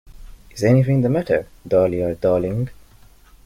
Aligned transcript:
Is 0.49 0.63
anything 0.63 1.01
the 1.03 1.09
matter, 1.09 1.45
Dahlia, 1.67 2.15
darling? 2.15 2.71